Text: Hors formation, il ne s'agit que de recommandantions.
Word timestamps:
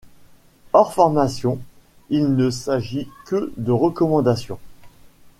Hors 0.73 0.95
formation, 0.95 1.59
il 2.09 2.35
ne 2.35 2.49
s'agit 2.49 3.07
que 3.27 3.53
de 3.57 3.71
recommandantions. 3.71 4.57